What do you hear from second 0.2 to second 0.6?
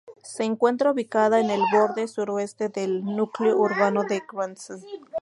Se